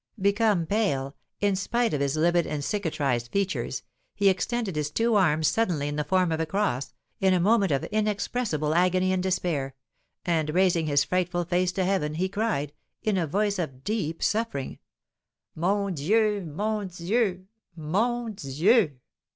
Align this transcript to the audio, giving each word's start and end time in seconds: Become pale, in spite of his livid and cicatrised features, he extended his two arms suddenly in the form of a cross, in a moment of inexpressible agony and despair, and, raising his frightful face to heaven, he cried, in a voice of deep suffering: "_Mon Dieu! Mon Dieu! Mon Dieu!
Become 0.19 0.65
pale, 0.65 1.15
in 1.41 1.55
spite 1.55 1.93
of 1.93 2.01
his 2.01 2.15
livid 2.17 2.47
and 2.47 2.63
cicatrised 2.63 3.31
features, 3.31 3.83
he 4.15 4.29
extended 4.29 4.75
his 4.75 4.89
two 4.89 5.13
arms 5.13 5.47
suddenly 5.47 5.87
in 5.87 5.95
the 5.95 6.03
form 6.03 6.31
of 6.31 6.39
a 6.39 6.45
cross, 6.47 6.95
in 7.19 7.35
a 7.35 7.39
moment 7.39 7.71
of 7.71 7.83
inexpressible 7.83 8.73
agony 8.73 9.13
and 9.13 9.21
despair, 9.21 9.75
and, 10.25 10.55
raising 10.55 10.87
his 10.87 11.03
frightful 11.03 11.45
face 11.45 11.71
to 11.73 11.83
heaven, 11.85 12.15
he 12.15 12.29
cried, 12.29 12.73
in 13.03 13.15
a 13.15 13.27
voice 13.27 13.59
of 13.59 13.83
deep 13.83 14.23
suffering: 14.23 14.79
"_Mon 15.55 15.93
Dieu! 15.93 16.47
Mon 16.47 16.87
Dieu! 16.87 17.45
Mon 17.75 18.33
Dieu! 18.33 18.93